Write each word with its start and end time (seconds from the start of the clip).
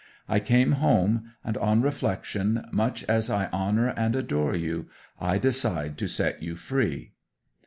I 0.27 0.39
came 0.39 0.71
home; 0.71 1.31
and, 1.45 1.57
on 1.57 1.83
reflection, 1.83 2.65
much 2.71 3.03
as 3.03 3.29
I 3.29 3.49
honour 3.53 3.89
and 3.89 4.15
adore 4.15 4.55
you, 4.55 4.87
I 5.19 5.37
decide 5.37 5.99
to 5.99 6.07
set 6.07 6.41
you 6.41 6.55
free. 6.55 7.11